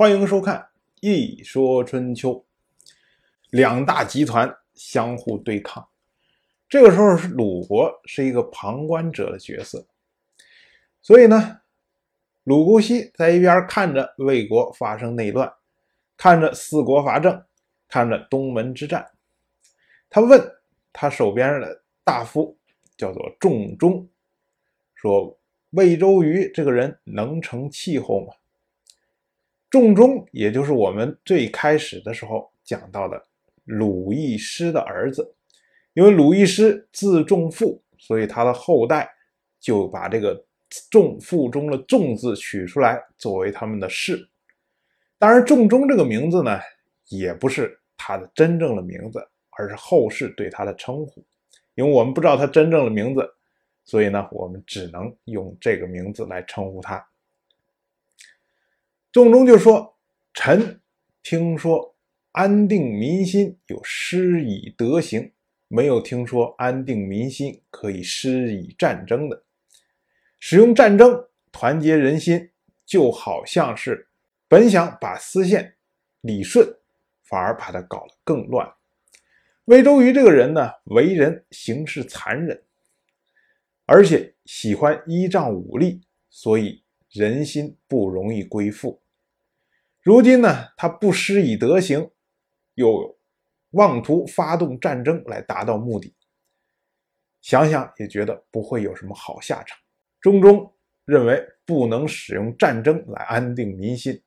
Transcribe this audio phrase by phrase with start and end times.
[0.00, 0.56] 欢迎收看
[1.00, 2.30] 《一说春秋》，
[3.50, 5.88] 两大集团相互对抗。
[6.68, 9.84] 这个时候，是鲁国是一个旁观者的角色，
[11.02, 11.62] 所以呢，
[12.44, 15.52] 鲁姑息在一边看着魏国发生内乱，
[16.16, 17.44] 看着四国伐郑，
[17.88, 19.04] 看着东门之战。
[20.08, 20.40] 他问
[20.92, 22.56] 他手边的大夫，
[22.96, 24.08] 叫做仲中，
[24.94, 25.36] 说
[25.70, 28.32] ：“魏周瑜这个人能成气候吗？”
[29.70, 33.22] 仲中，也就是我们最开始的时候讲到的
[33.64, 35.34] 鲁义师的儿子，
[35.92, 39.10] 因为鲁义师字仲父，所以他的后代
[39.60, 40.42] 就把这个
[40.90, 44.28] 仲父中的仲字取出来作为他们的氏。
[45.18, 46.58] 当然，仲中这个名字呢，
[47.08, 49.18] 也不是他的真正的名字，
[49.50, 51.24] 而是后世对他的称呼。
[51.74, 53.28] 因为我们不知道他真正的名字，
[53.84, 57.04] 所以呢，我们只能用这个名字来称呼他。
[59.10, 59.96] 仲中就说
[60.34, 60.80] ：“臣
[61.22, 61.94] 听说
[62.32, 65.32] 安定民心有施以德行，
[65.66, 69.42] 没有听说安定民心可以施以战争的。
[70.38, 72.50] 使用战争团结人心，
[72.84, 74.08] 就好像是
[74.46, 75.76] 本想把丝线
[76.20, 76.76] 理顺，
[77.24, 78.70] 反而把它搞得更乱。
[79.64, 82.62] 魏周瑜这个人呢，为人行事残忍，
[83.86, 89.00] 而且喜欢依仗武力，所以。”人心不容易归附。
[90.02, 92.10] 如今呢，他不施以德行，
[92.74, 93.18] 又
[93.70, 96.14] 妄图发动战争来达到目的。
[97.40, 99.78] 想想也觉得不会有什么好下场。
[100.20, 100.72] 中中
[101.04, 104.22] 认为不能使用战争来安定民心。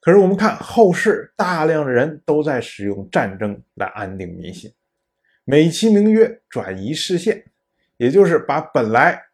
[0.00, 4.72] 可是我们看后世，大量的人都在使用战争来安定民心，
[5.44, 7.50] 美其名曰转移视线，
[7.96, 9.29] 也就是把本来。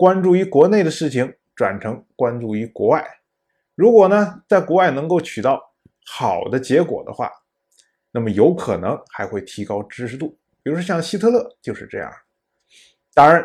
[0.00, 3.06] 关注于国内的事情，转成关注于国外。
[3.74, 5.60] 如果呢，在国外能够取到
[6.06, 7.30] 好的结果的话，
[8.10, 10.38] 那么有可能还会提高知识度。
[10.62, 12.10] 比如说像希特勒就是这样。
[13.12, 13.44] 当然，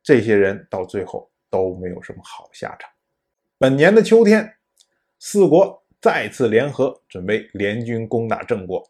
[0.00, 2.88] 这些人到最后都没有什么好下场。
[3.58, 4.58] 本年的秋天，
[5.18, 8.88] 四国再次联合，准备联军攻打郑国，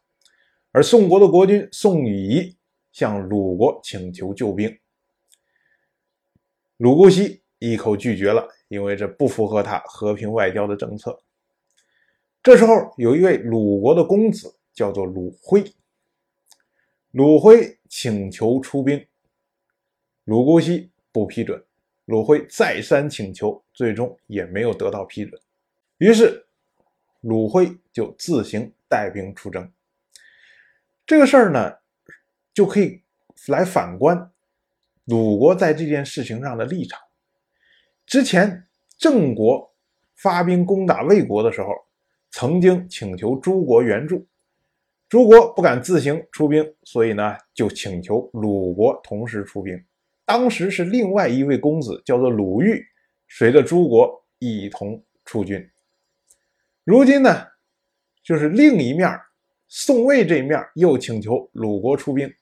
[0.71, 2.55] 而宋国的国君宋禹仪
[2.93, 4.79] 向鲁国请求救兵。
[6.81, 11.21] 鲁姑息一口拒绝了，因为这不符合他和平外交的政策。
[12.43, 15.63] 这时候，有一位鲁国的公子叫做鲁辉，
[17.11, 19.07] 鲁辉请求出兵，
[20.25, 21.63] 鲁姑息不批准。
[22.07, 25.39] 鲁辉再三请求，最终也没有得到批准。
[25.99, 26.47] 于是，
[27.21, 29.71] 鲁辉就自行带兵出征。
[31.07, 31.77] 这个事儿呢，
[32.55, 33.03] 就可以
[33.49, 34.33] 来反观。
[35.11, 37.01] 鲁国在这件事情上的立场，
[38.07, 39.75] 之前郑国
[40.15, 41.69] 发兵攻打魏国的时候，
[42.31, 44.25] 曾经请求诸国援助，
[45.09, 49.85] 诸国不敢自行出兵，所以呢，就请求鲁国同时出兵。
[50.25, 52.81] 当时是另外一位公子叫做鲁豫，
[53.27, 55.69] 随着诸国一同出军。
[56.85, 57.49] 如今呢，
[58.23, 59.11] 就是另一面，
[59.67, 62.33] 宋魏这一面又请求鲁国出兵，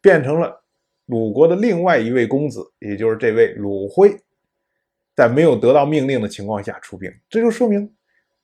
[0.00, 0.63] 变成了。
[1.06, 4.16] 鲁国的另外一位公子，也就是这位鲁辉，
[5.14, 7.94] 在没有得到命令的情况下出兵，这就说明，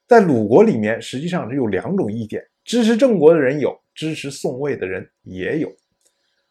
[0.06, 5.72] 在鲁国里面实际上是有两种意见：支持郑国的人有，支持宋魏的人也有。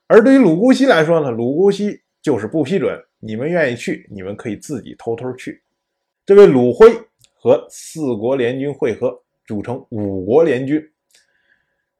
[0.07, 5.61] 而对于鲁姑息来说呢，鲁姑息就是不批准，你们愿意去，你们可以自己偷偷去。
[6.25, 6.91] 这位鲁辉
[7.35, 10.83] 和四国联军会合，组成五国联军，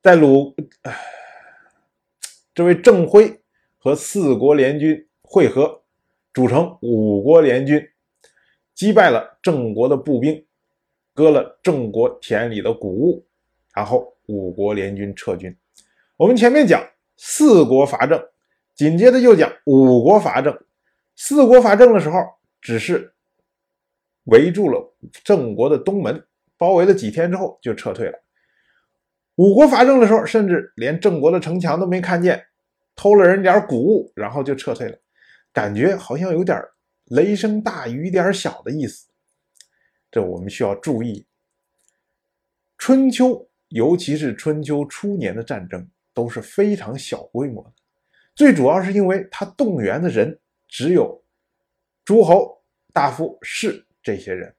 [0.02, 0.56] 在鲁，
[2.56, 3.40] 这位郑辉。
[3.80, 5.82] 和四国联军会合，
[6.34, 7.82] 组成五国联军，
[8.76, 10.46] 击败了郑国的步兵，
[11.14, 13.26] 割了郑国田里的谷物，
[13.74, 15.56] 然后五国联军撤军。
[16.18, 16.86] 我们前面讲
[17.16, 18.22] 四国伐郑，
[18.76, 20.58] 紧接着又讲五国伐郑。
[21.16, 22.18] 四国伐郑的时候，
[22.62, 23.14] 只是
[24.26, 26.22] 围住了郑国的东门，
[26.58, 28.20] 包围了几天之后就撤退了。
[29.36, 32.44] 五国伐郑的时候，甚至连郑国的城墙都没看见。
[33.00, 35.00] 偷了人点谷物，然后就撤退了，
[35.54, 36.62] 感觉好像有点
[37.06, 39.08] 雷声大雨点小的意思。
[40.12, 41.26] 这我们需要注意。
[42.78, 47.74] 春秋，尤其是春秋初年的战争都是非常小规模的，
[48.36, 50.38] 最主要是因为他动员的人
[50.68, 51.24] 只有
[52.04, 52.62] 诸侯、
[52.92, 54.54] 大夫、士这些人。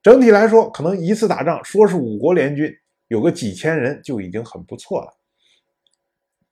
[0.00, 2.72] 整体来说，可能一次打仗说是五国联军
[3.08, 5.12] 有个几千人就已经很不错了。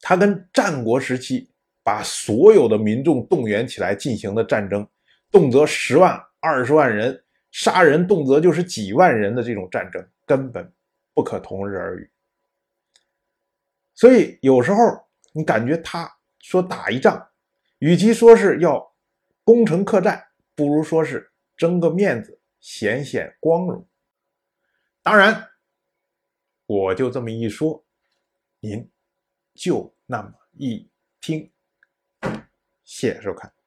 [0.06, 1.48] 他跟战国时期
[1.82, 4.86] 把所有的民众动员起来进行的战争，
[5.30, 10.70] 动辄十万、二十万人，杀人动辄就是几万人的这种战争，根本
[11.14, 12.10] 不可同日而语。
[13.94, 14.76] 所以有时候
[15.32, 16.06] 你感觉他
[16.38, 17.26] 说打一仗，
[17.78, 18.94] 与其说是要
[19.42, 20.22] 攻城克战，
[20.54, 23.88] 不如说是争个面子，显显光荣。
[25.02, 25.48] 当然，
[26.66, 27.82] 我就这么一说，
[28.60, 28.86] 您
[29.54, 30.90] 就那么一
[31.20, 31.50] 听。
[32.84, 33.63] 谢谢收看。